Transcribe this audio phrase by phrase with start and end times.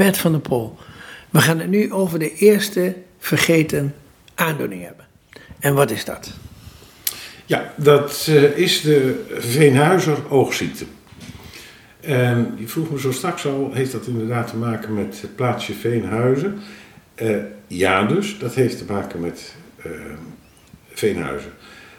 [0.00, 0.76] Bert van der Pol,
[1.30, 3.94] we gaan het nu over de eerste vergeten
[4.34, 5.06] aandoening hebben.
[5.58, 6.32] En wat is dat?
[7.46, 10.84] Ja, dat eh, is de Veenhuizer oogziekte.
[12.00, 15.72] En je vroeg me zo straks al, heeft dat inderdaad te maken met het plaatsje
[15.74, 16.58] Veenhuizen?
[17.14, 17.36] Eh,
[17.66, 19.90] ja dus, dat heeft te maken met eh,
[20.92, 21.52] Veenhuizen.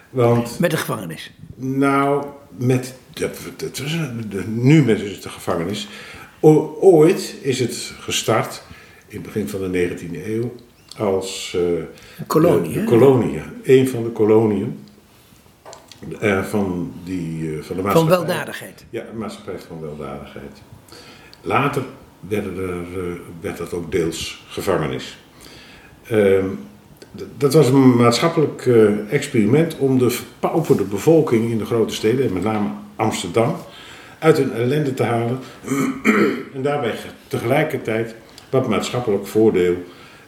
[0.10, 1.32] Want, Met de gevangenis.
[1.56, 2.26] nou,
[2.58, 3.38] met, dat,
[4.30, 5.88] de, nu met het de gevangenis.
[6.42, 8.62] O- ooit is het gestart,
[9.08, 10.54] in het begin van de 19e eeuw,
[10.98, 11.54] als...
[11.58, 12.86] eh, Een kolonie, de, de hè?
[12.86, 13.42] kolonie.
[13.64, 14.80] Een van de koloniën
[16.20, 17.92] eh, van, die, eh, van de maatschappij.
[18.16, 18.86] Van weldadigheid.
[18.90, 20.62] Ja, de maatschappij van weldadigheid.
[21.42, 21.84] Later
[22.20, 25.18] werden er, werd dat ook deels gevangenis.
[26.08, 26.46] Ehm,
[27.38, 28.66] dat was een maatschappelijk
[29.10, 33.56] experiment om de verpauperde bevolking in de grote steden, en met name Amsterdam,
[34.22, 35.40] uit hun ellende te halen.
[36.56, 38.16] en daarbij ge- tegelijkertijd
[38.50, 39.76] wat maatschappelijk voordeel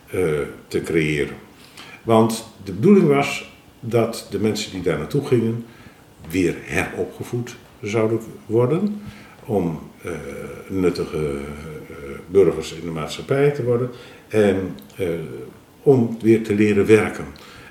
[0.09, 0.19] eh,
[0.67, 1.35] te creëren.
[2.03, 5.65] Want de bedoeling was dat de mensen die daar naartoe gingen
[6.29, 9.01] weer heropgevoed zouden worden.
[9.45, 10.11] Om eh,
[10.67, 11.95] nuttige eh,
[12.27, 13.89] burgers in de maatschappij te worden.
[14.27, 14.75] En
[15.83, 17.25] om weer te leren werken.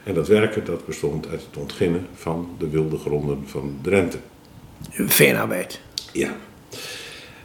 [0.05, 4.19] En dat werken dat bestond uit het ontginnen van de wilde gronden van Drenthe.
[4.91, 5.81] Veenarbeid.
[6.13, 6.37] Ja.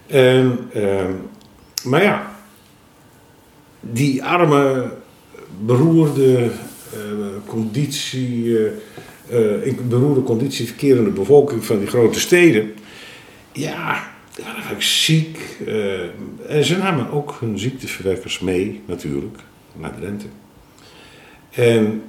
[0.08, 1.14] En, ehm,
[1.84, 2.36] maar ja,
[3.80, 4.92] die arme,
[5.66, 6.52] beroerde
[6.94, 7.00] eh,
[7.46, 8.72] conditie, eh,
[9.30, 12.74] eh, in beroerde conditie verkerende bevolking van die grote steden,
[13.52, 14.12] ja,
[14.60, 15.40] vaak ziek.
[16.48, 19.38] en ze namen ook hun ziekteverwekkers mee, natuurlijk,
[19.76, 20.28] naar Drenthe.
[21.50, 22.04] En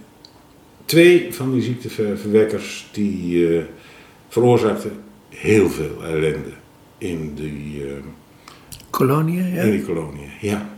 [0.84, 3.60] twee van die ziekteverwekkers die
[4.28, 4.92] veroorzaakten
[5.28, 6.52] heel veel ellende
[6.98, 7.92] in die, eh,
[8.90, 9.62] Koloniën, ja.
[9.62, 10.30] in die koloniën.
[10.40, 10.68] Ja.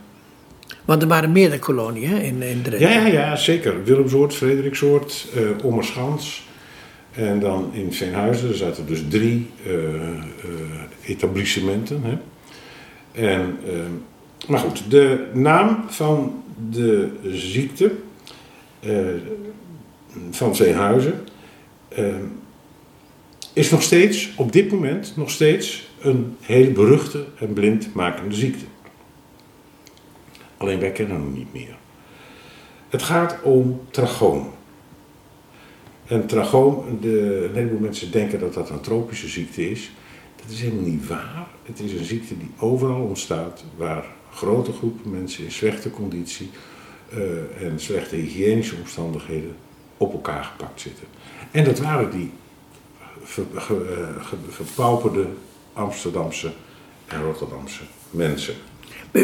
[0.84, 2.78] Want er waren meerdere koloniën hè, in, in Drenthe.
[2.78, 3.84] Ja, ja, ja, zeker.
[3.84, 6.48] Willemsoort, Frederiksoort, eh Ommerschans.
[7.10, 9.72] En dan in Veenhuizen, er zaten dus drie eh,
[11.04, 12.02] etablissementen.
[12.02, 12.18] Hè.
[13.28, 13.58] En,
[14.48, 17.92] maar goed, de naam van de ziekte
[20.30, 21.14] van Veenhuizen
[23.52, 28.64] is nog steeds, op dit moment, nog steeds een hele beruchte en blindmakende ziekte.
[30.56, 31.76] Alleen wij kennen hem niet meer.
[32.88, 34.50] Het gaat om trachoom.
[36.06, 39.90] En trachoom, de, een heleboel mensen denken dat dat een tropische ziekte is.
[40.36, 41.46] Dat is helemaal niet waar.
[41.62, 46.50] Het is een ziekte die overal ontstaat, waar grote groepen mensen in slechte conditie
[47.08, 49.56] eh, en slechte hygiënische omstandigheden
[49.96, 51.06] op elkaar gepakt zitten.
[51.50, 52.30] En dat waren die
[53.22, 55.26] ver, ge- eh, ge- verpauperde
[55.72, 56.50] Amsterdamse
[57.06, 58.54] en Rotterdamse mensen.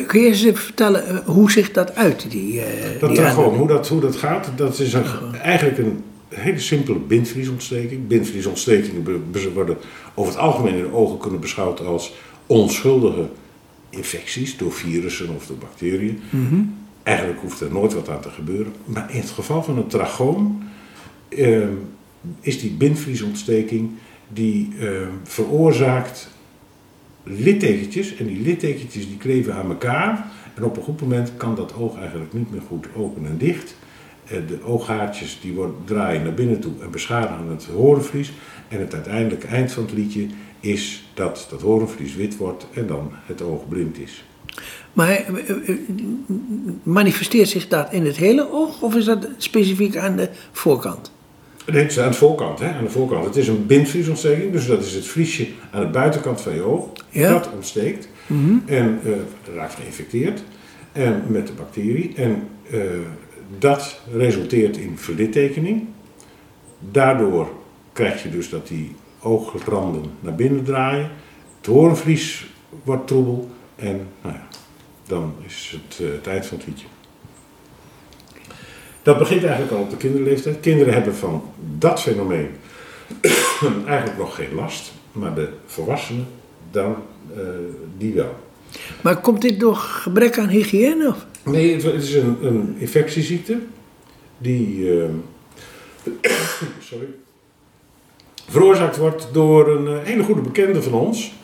[0.06, 3.56] Kun je eens even vertellen eh, hoe zich dat uit, die, eh Dat die aandoening?
[3.56, 5.04] hoe dat, hoe dat gaat, dat is een,
[5.42, 8.06] eigenlijk een hele simpele bindvliesontsteking.
[8.06, 9.76] Bindvliesontstekingen worden
[10.14, 12.12] over het algemeen in de ogen kunnen beschouwd als
[12.46, 13.28] onschuldige
[13.90, 16.20] infecties door virussen of door bacteriën.
[17.02, 18.72] Eigenlijk hoeft er nooit wat aan te gebeuren.
[18.84, 20.62] Maar in het geval van een trachoom
[21.28, 21.68] ehm,
[22.40, 23.90] is die bindvliesontsteking
[24.28, 26.28] die ehm, veroorzaakt
[27.22, 28.16] littekentjes.
[28.16, 30.26] En die littekentjes die kleven aan elkaar.
[30.54, 33.76] En op een goed moment kan dat oog eigenlijk niet meer goed open en dicht.
[34.24, 38.32] Eh, De ooghaartjes die worden, draaien naar binnen toe en beschadigen het horenvlies.
[38.68, 40.26] En het uiteindelijke eind van het liedje
[40.60, 44.24] is dat dat horenvlies wit wordt en dan het oog blind is.
[44.92, 45.76] Maar eh, eh,
[46.82, 51.12] manifesteert zich dat in het hele oog of is dat specifiek aan de voorkant?
[51.66, 52.72] Nee, het is aan de voorkant, hè?
[52.72, 53.24] aan de voorkant.
[53.24, 56.88] Het is een bindvliesontsteking, dus dat is het vliesje aan de buitenkant van je oog.
[57.10, 57.30] Ja.
[57.30, 58.08] Dat ontsteekt
[58.66, 60.42] en eh, raakt geïnfecteerd
[60.92, 62.14] en met de bacterie.
[62.14, 62.80] En eh,
[63.58, 65.84] dat resulteert in verlittekening.
[66.90, 67.48] Daardoor
[67.92, 71.10] krijg je dus dat die oogranden naar binnen draaien.
[71.56, 72.46] Het hoornvlies
[72.84, 74.48] wordt troebel en nou ja,
[75.06, 76.86] dan is het eh, het eind van het liedje.
[79.06, 80.60] Dat begint eigenlijk al op de kinderleeftijd.
[80.60, 81.42] Kinderen hebben van
[81.78, 82.48] dat fenomeen
[83.86, 86.26] eigenlijk nog geen last, maar de volwassenen,
[86.70, 86.96] dan
[87.36, 87.42] eh,
[87.98, 88.36] die wel.
[89.02, 91.08] Maar komt dit door gebrek aan hygiëne?
[91.08, 91.26] Of?
[91.42, 93.58] Nee, het, het is een, een infectieziekte
[94.38, 95.08] die eh,
[96.90, 97.06] sorry,
[98.48, 101.34] veroorzaakt wordt door een eh, hele goede bekende van ons,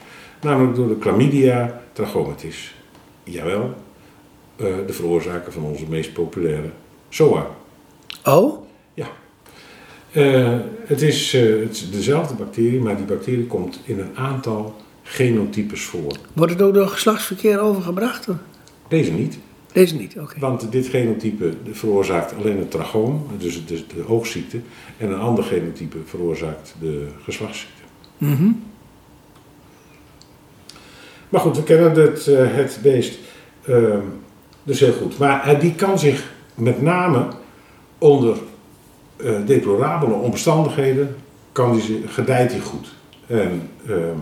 [0.40, 2.74] namelijk door de chlamydia trachomatis.
[3.24, 3.74] Jawel,
[4.56, 6.70] eh, de veroorzaker van onze meest populaire
[7.12, 7.46] SOA.
[8.24, 8.66] Oh?
[8.94, 9.06] Ja.
[10.12, 14.76] Eh, het, is, eh, het is dezelfde bacterie, maar die bacterie komt in een aantal
[15.02, 16.16] genotypes voor.
[16.32, 18.28] Wordt het ook door geslachtsverkeer overgebracht?
[18.28, 18.36] Of?
[18.88, 19.38] Deze niet.
[19.72, 20.40] Deze niet, oké.
[20.40, 24.60] Want dit genotype veroorzaakt alleen het trachoom, dus de, de oogziekte.
[24.96, 27.82] En een ander genotype veroorzaakt de geslachtsziekte.
[28.18, 28.50] Mhm.
[31.28, 33.18] Maar goed, we kennen het, eh, het beest
[33.64, 34.00] ehm,
[34.62, 35.18] dus heel goed.
[35.18, 37.26] Maar die kan zich met name
[37.98, 38.36] onder
[39.16, 41.16] eh, deplorabele omstandigheden,
[41.52, 42.94] kan die, gedijt hij goed.
[43.26, 44.18] En ehm,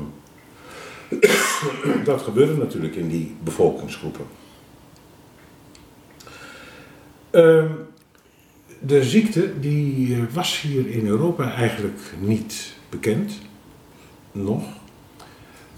[2.04, 4.26] dat gebeurde natuurlijk in die bevolkingsgroepen.
[7.30, 7.66] Ehm,
[8.78, 13.40] de ziekte die eh, was hier in Europa eigenlijk niet bekend,
[14.32, 14.62] nog.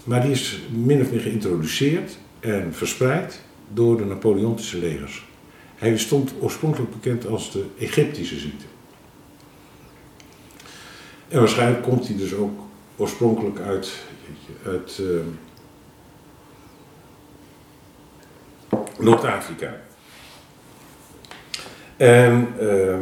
[0.03, 3.41] Maar die is min of meer geïntroduceerd en verspreid
[3.73, 5.25] door de Napoleontische legers.
[5.75, 8.65] Hij stond oorspronkelijk bekend als de Egyptische ziekte.
[11.27, 12.59] En waarschijnlijk komt hij dus ook
[12.95, 13.91] oorspronkelijk uit,
[14.65, 15.05] uit eh,
[18.99, 19.75] Noord-Afrika.
[21.97, 22.97] En eh,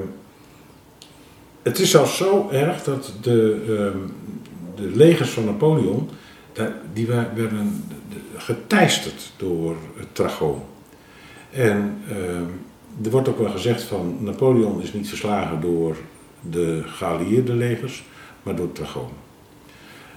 [1.62, 4.00] het is zelfs zo erg dat de, eh,
[4.76, 6.10] de legers van Napoleon,
[6.94, 7.86] die werden
[8.36, 10.64] geteisterd door het trachoom.
[11.52, 15.96] En eh, er wordt ook wel gezegd van Napoleon is niet verslagen door
[16.42, 18.04] de geallieerde legers,
[18.44, 19.10] maar door het trachoom.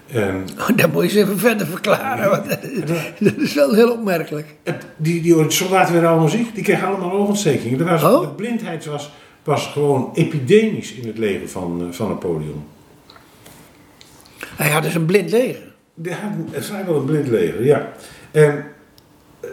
[0.07, 2.47] En Oh, dat moet je eens even verder verklaren, want
[3.19, 4.55] dat is wel heel opmerkelijk.
[4.63, 7.79] Het- Die, die soldaten werden allemaal ziek, die kregen allemaal oogontstekingen.
[7.79, 8.21] Er was, Oh.
[8.21, 9.11] De blindheid was,
[9.43, 12.63] was gewoon epidemisch in het leger van, eh, van Napoleon.
[14.55, 15.73] Hij had dus een blind leger.
[15.93, 17.91] Die hadden vrijwel een blind leger, ja.
[18.31, 18.65] En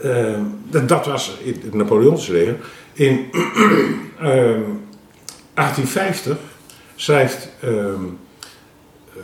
[0.02, 0.40] eh,
[0.87, 2.56] dat, was in het Napoleontische leger.
[2.93, 3.26] In
[4.19, 4.60] eh,
[5.54, 6.38] 1850
[6.94, 7.94] schrijft eh,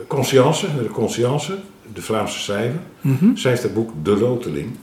[0.07, 1.59] Conscience, de Conscience,
[1.93, 2.79] de Vlaamse schrijver,
[3.33, 4.77] schrijft het boek De Loteling.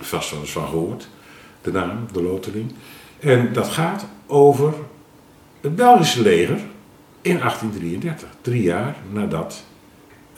[0.00, 1.08] Vast wel eens van gehoord,
[1.62, 2.72] de naam, De Loteling.
[3.18, 4.74] En dat gaat over
[5.60, 6.58] het Belgische leger
[7.22, 9.64] in 1833, drie jaar nadat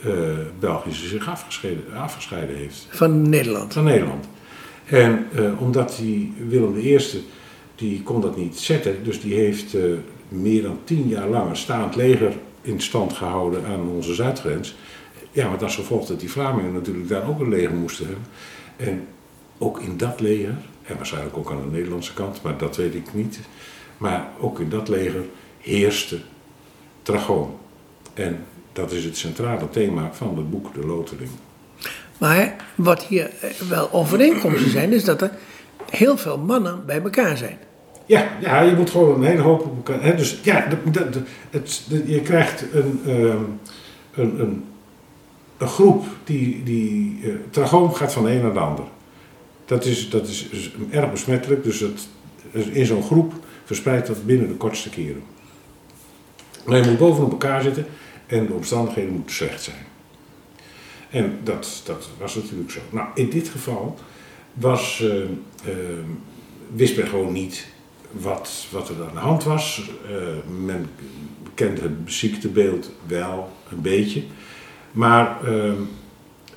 [0.02, 0.12] eh,
[0.58, 3.72] België zich afgescheiden, afgescheiden heeft Van Nederland.
[3.72, 4.28] van Nederland.
[4.84, 6.98] En eh, omdat die Willem I,
[7.74, 9.82] die kon dat niet zetten, dus die heeft eh,
[10.28, 14.76] meer dan tien jaar lang een staand leger in stand gehouden aan onze zuidgrens.
[15.30, 18.24] Ja, maar dat is gevolg dat die Vlamingen natuurlijk daar ook een leger moesten hebben.
[18.76, 19.06] En
[19.58, 23.14] ook in dat leger, en waarschijnlijk ook aan de Nederlandse kant, maar dat weet ik
[23.14, 23.40] niet.
[23.96, 25.24] Maar ook in dat leger
[25.58, 26.18] heerste
[27.02, 27.56] trachoom.
[28.14, 28.44] En
[28.78, 31.30] dat is het centrale thema van het boek De Loteling.
[32.18, 35.30] Maar wat hier eh, wel overeenkomsten zijn, is dat er
[35.90, 37.58] heel veel mannen bij elkaar zijn.
[38.06, 40.02] Ja, ja, je moet gewoon een hele hoop op elkaar.
[40.02, 43.42] Hè, dus ja, de, de, de- het, je krijgt een, ehm,
[44.14, 44.64] een, een,
[45.58, 46.62] een groep die.
[46.62, 48.84] die eh, trachoom gaat van de een naar de ander.
[49.64, 52.08] Dat is, dat is, is erg besmettelijk, dus het,
[52.72, 53.32] in zo'n groep
[53.64, 55.22] verspreidt dat binnen de kortste keren.
[56.66, 57.86] Maar je moet bovenop elkaar zitten
[58.28, 59.86] en de omstandigheden moeten slecht zijn.
[61.10, 62.80] En dat, dat was natuurlijk zo.
[62.90, 63.98] Nou, in dit geval
[64.52, 65.04] was,
[65.62, 65.72] eh,
[66.74, 67.66] wist men gewoon niet
[68.10, 69.90] wat, wat er aan de hand was.
[70.10, 70.16] Eh,
[70.64, 70.90] men
[71.54, 74.22] kende het ziektebeeld wel een beetje.
[74.92, 75.38] Maar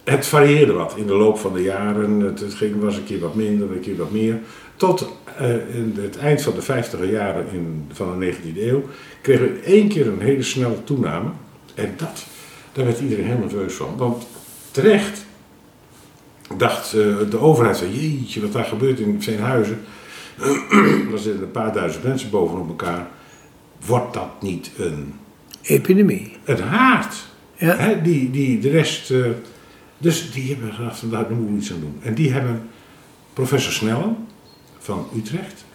[0.04, 2.20] het varieerde wat in de loop van de jaren.
[2.20, 4.40] Het, ging, was een keer wat minder, een keer wat meer.
[4.76, 5.10] Tot
[5.74, 8.84] in het eind van de 50 jaren in, van de 19e eeuw
[9.22, 11.30] kregen we één keer een hele snelle toename.
[11.76, 12.26] En dat,
[12.72, 13.98] daar werd iedereen heel nerveus van.
[13.98, 14.28] Want
[14.72, 15.26] terecht
[16.58, 19.82] dacht eh, de overheid van jeetje, wat daar gebeurt in Veenhuizen.
[21.12, 23.08] er zitten een paar duizend mensen bovenop elkaar.
[23.86, 25.14] Wordt dat niet een,
[25.62, 26.38] Epidemie.
[26.44, 27.16] een haard?
[27.56, 27.76] Ja.
[27.76, 29.12] Hè, die, die de rest.
[29.12, 29.26] eh,
[29.98, 32.00] dus die hebben gedacht, van, daar moeten we iets aan doen.
[32.02, 32.70] En die hebben
[33.34, 34.18] professor Snellen
[34.80, 35.66] van Utrecht,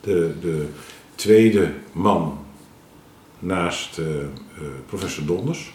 [0.00, 0.66] de, de
[1.14, 2.43] tweede man
[3.44, 4.24] naast eh, eh,
[4.86, 5.72] professor Donders.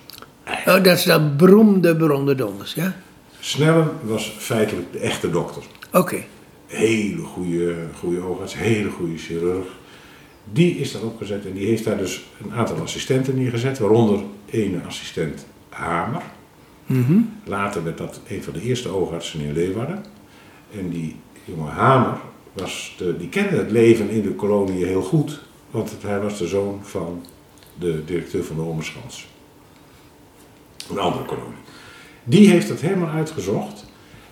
[0.66, 2.96] Oh, dat is dat beroemde, beroemde donders, ja?
[3.40, 5.64] Snellen was feitelijk de echte dokter.
[5.92, 6.24] Oké.
[6.66, 9.68] hele goede, goede oogarts, hele goede chirurg.
[10.54, 14.82] Die is daar opgezet en die heeft daar dus een aantal assistenten neergezet, waaronder ene
[14.88, 16.22] assistent Hamer.
[16.86, 17.20] Mhm.
[17.44, 20.06] Later werd dat een van de eerste oogartsen in Leeuwarden.
[20.76, 22.18] En die jonge Hamer,
[22.54, 25.40] was de, die kende het leven in de kolonie heel goed,
[25.72, 27.26] want hij was de zoon van
[27.80, 29.28] de directeur van de Omerschans.
[30.90, 31.58] Een andere kolonie.
[32.24, 33.86] Die heeft dat helemaal uitgezocht.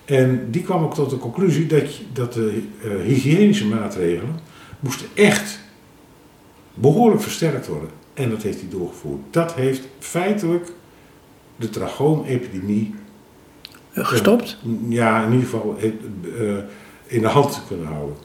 [0.05, 4.39] En die kwam ook tot de conclusie dat, dat de eh, hygiënische maatregelen
[4.79, 5.59] moesten echt
[6.73, 7.89] behoorlijk versterkt worden.
[8.13, 9.21] En dat heeft hij doorgevoerd.
[9.29, 10.71] Dat heeft feitelijk
[11.55, 12.93] de trachoomepidemie
[14.03, 14.57] Gestopt?
[14.89, 16.63] ja, in ieder geval eh, eh,
[17.05, 18.15] in de hand kunnen houden.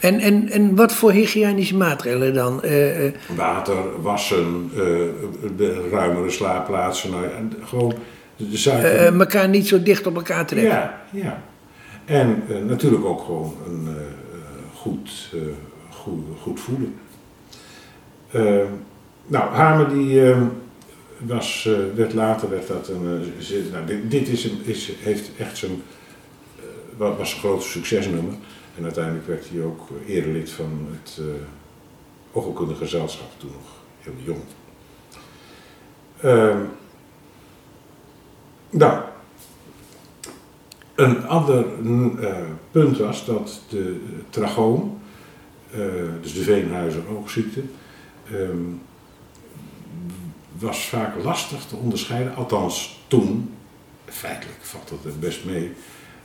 [0.00, 2.62] En, en, en wat voor hygiënische maatregelen dan?
[2.62, 4.80] Eh, eh, Water, wassen, eh,
[5.56, 7.24] de ruimere slaapplaatsen, nou,
[7.64, 7.94] gewoon
[8.36, 8.56] de
[9.18, 10.70] elkaar niet zo dicht op elkaar trekken.
[10.72, 11.42] Ja, ja.
[12.04, 13.88] En natuurlijk ook gewoon een
[14.74, 15.30] goed,
[15.90, 16.94] goed, goed voeden.
[18.30, 18.42] Eh,
[19.26, 20.40] nou, Hamer die eh,
[21.18, 23.02] was, werd later werd dat een.
[23.72, 25.82] nou, dit, dit is, een- is, heeft echt zijn.
[26.96, 28.34] wa- was een groot succesnummer.
[28.76, 31.20] En uiteindelijk werd hij ook erelid van het
[32.34, 34.40] uh, gezelschap, toen nog heel jong.
[36.20, 36.58] Ehm,
[38.70, 39.02] nou,
[40.94, 41.66] een ander
[42.20, 42.36] eh,
[42.70, 44.00] punt was dat de
[44.30, 45.00] trachoom,
[45.70, 45.78] eh,
[46.22, 47.62] dus de veenhuizer oogziekte,
[48.30, 48.62] ehm,
[50.58, 53.54] was vaak lastig te onderscheiden, althans toen,
[54.04, 55.72] feitelijk valt het er best mee,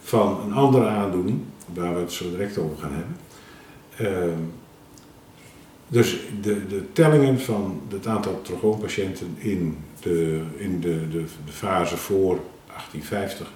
[0.05, 1.39] van een andere aandoening,
[1.73, 3.15] waar we het zo direct over gaan hebben.
[3.97, 4.39] Ehm,
[5.87, 11.97] dus de, de tellingen van het aantal trachoompatiënten in, de, in de, de, de fase
[11.97, 13.51] voor 1850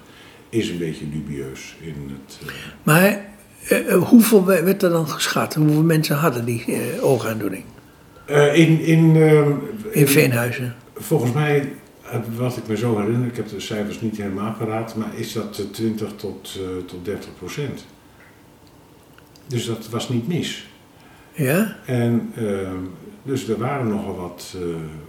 [0.48, 1.94] is een beetje dubieus in
[2.26, 2.38] het.
[2.48, 3.24] eh, Maar
[3.68, 5.54] eh, eh, hoeveel we- werd er dan geschat?
[5.54, 6.64] Hoeveel mensen hadden die
[7.00, 7.64] oogaandoening
[8.54, 9.50] in, in, ehm,
[9.90, 10.74] in Veenhuizen?
[10.94, 11.72] Volgens mij,
[12.36, 15.58] wat ik me zo herinner, ik heb de cijfers niet helemaal paraat, maar is dat
[15.58, 17.84] eh, 20 tot, eh, tot 30 procent.
[19.46, 20.66] Dus dat was niet mis.
[21.32, 21.76] Ja?
[21.86, 22.76] En ehm,
[23.22, 24.62] dus er waren nogal wat, eh,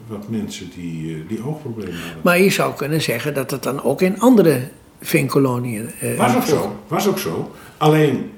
[0.07, 2.21] wat mensen die, eh, die oogproblemen hadden.
[2.21, 4.67] Maar je zou kunnen zeggen dat het dan ook in andere
[5.01, 5.89] veenkoloniën...
[5.99, 7.51] eh, Was ook zo, was ook zo.
[7.77, 8.31] Alleen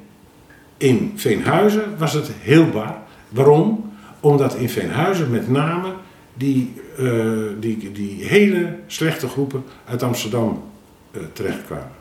[0.77, 2.97] in Veenhuizen was het heel bar.
[3.29, 3.91] Waarom?
[4.19, 5.93] Omdat in Veenhuizen met name
[6.33, 10.63] die, eh, die, die hele slechte groepen uit Amsterdam
[11.11, 11.91] eh, terechtkwamen.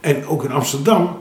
[0.00, 1.20] En ook in Amsterdam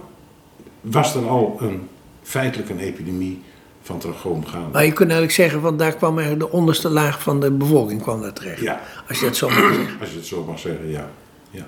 [0.81, 1.87] was er al een,
[2.23, 3.41] feitelijk een epidemie
[3.81, 4.69] van trachoom gaande.
[4.71, 8.01] Maar je kunt eigenlijk zeggen, van daar kwam eigenlijk de onderste laag van de bevolking
[8.01, 8.61] kwam daar terecht.
[8.61, 9.99] Ja, Als je dat zo mag zeggen.
[9.99, 11.09] als je het zo mag zeggen, ja.
[11.51, 11.67] ja.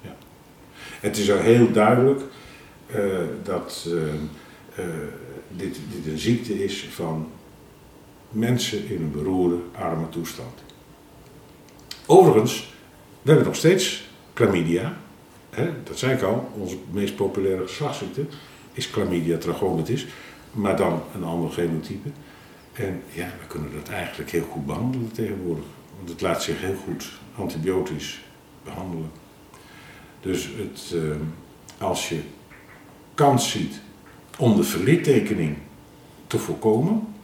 [0.00, 0.16] ja.
[1.00, 2.20] Het is al heel duidelijk
[2.86, 3.02] eh,
[3.42, 3.88] dat
[5.48, 7.28] dit, dit een ziekte is van
[8.30, 10.62] mensen in een beroerde, arme toestand.
[12.06, 12.74] Overigens,
[13.22, 14.96] we hebben nog steeds chlamydia.
[15.50, 18.26] Hè, dat zei ik al, onze meest populaire geslachtsziekte
[18.72, 20.06] is chlamydia trachomatis,
[20.52, 22.08] maar dan een ander genotype.
[22.72, 25.64] En ja, we kunnen dat eigenlijk heel goed behandelen tegenwoordig.
[25.96, 28.20] Want het laat zich heel goed antibiotisch
[28.64, 29.10] behandelen.
[30.20, 31.16] Dus het, eh,
[31.86, 32.20] als je
[33.14, 33.80] kans ziet
[34.38, 35.56] om de verlittekening
[36.26, 37.14] te voorkomen.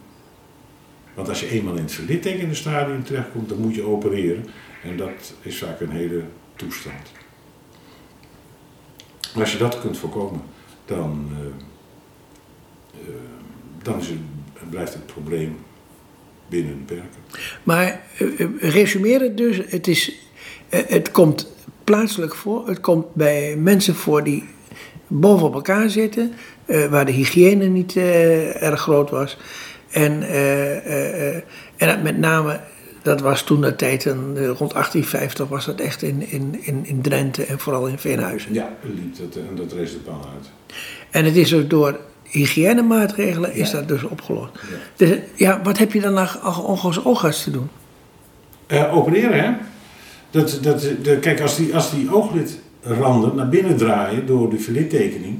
[1.14, 4.46] Want als je eenmaal in het verlittekende stadium terechtkomt, dan moet je opereren.
[4.82, 6.22] En dat is vaak een hele
[6.56, 7.10] toestand.
[9.34, 10.42] Als je dat kunt voorkomen,
[10.84, 11.46] dan, eh,
[13.08, 13.14] eh,
[13.82, 15.56] dan het, blijft het probleem
[16.48, 17.40] binnen de perken.
[17.62, 20.12] Maar eh, eh, resumeren dus, het, is,
[20.68, 21.52] het komt
[21.84, 22.68] plaatselijk voor.
[22.68, 24.44] Het komt bij mensen voor die
[25.06, 26.32] bovenop elkaar zitten.
[26.90, 29.36] waar de hygiëne niet erg groot was.
[29.92, 31.42] En, eh, eh, eh,
[31.76, 32.60] en met name,
[33.02, 37.00] dat was toen de tijd, een, rond 1850 was dat echt in, in, in, in
[37.02, 38.54] Drenthe en vooral in Veenhuizen.
[38.54, 40.50] Ja, liep dat, en dat rees de pan uit.
[41.10, 43.76] En het is dus door hygiënemaatregelen is Ja.
[43.78, 44.50] dat dus opgelost.
[44.52, 44.76] Ja.
[44.96, 46.40] Dus, ja, wat heb je dan nog
[46.82, 47.68] als oogarts te doen?
[48.66, 49.50] Eh, opereren, hè?
[50.30, 55.38] Dat, dat, de, kijk, als die, als die ooglidranden naar binnen draaien door de verlittekening,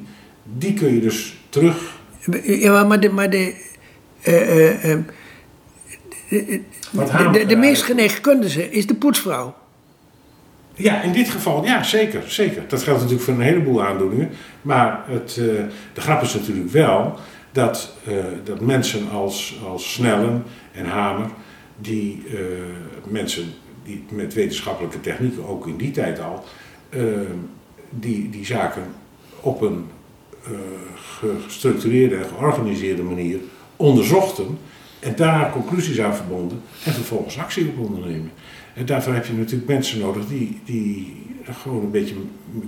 [0.59, 1.77] die kun je dus terug.
[2.45, 3.55] Ja, maar de, maar de,
[4.23, 5.03] de,
[7.11, 9.55] Hamer de, de meest geneeskundige is de poetsvrouw.
[10.75, 12.63] Ja, in dit geval, ja, zeker, zeker.
[12.69, 14.31] Dat geldt natuurlijk voor een heleboel aandoeningen.
[14.63, 15.45] Maar het, eh,
[15.93, 17.19] de grap is natuurlijk wel
[17.53, 18.15] dat, eh,
[18.45, 21.31] dat mensen als, als Snellen en Hamer,
[21.77, 22.39] die eh,
[23.09, 23.45] mensen
[23.85, 26.45] die met wetenschappelijke technieken, ook in die tijd al,
[26.89, 27.03] eh,
[27.91, 28.83] die, die zaken
[29.41, 29.87] op een
[30.45, 30.51] eh,
[31.47, 33.39] gestructureerde en georganiseerde manier
[33.83, 34.59] onderzochten
[35.01, 38.31] en daar conclusies aan verbonden en vervolgens actie op ondernemen.
[38.75, 41.17] En daarvoor heb je natuurlijk mensen nodig die, die
[41.51, 42.15] gewoon een beetje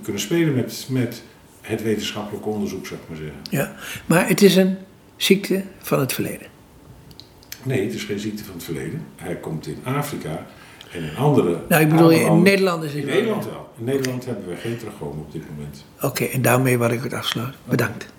[0.03, 1.23] kunnen spelen met, met
[1.61, 3.37] het wetenschappelijk onderzoek, zou ik maar zeggen.
[3.51, 3.75] Ja.
[4.07, 4.77] Maar het is een
[5.17, 6.47] ziekte van het verleden.
[7.63, 9.07] Nee, het is geen ziekte van het verleden.
[9.17, 10.47] Hij komt in Afrika
[10.93, 11.59] en in andere.
[11.69, 13.07] Nou, ik bedoel, in Nederland is het In.
[13.07, 13.73] Nederland wel.
[13.79, 15.85] In Nederland hebben we geen trachoom op dit moment.
[16.01, 17.61] Oké, en daarmee wil ik het afsluiten.
[17.65, 18.13] Bedankt.